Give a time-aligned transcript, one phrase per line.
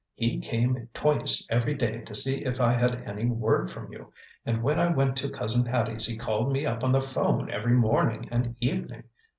[0.15, 4.11] "He came twice every day to see if I had any word from you;
[4.47, 7.73] and when I went to Cousin Hattie's he called me up on the 'phone every
[7.75, 9.03] morning and evening.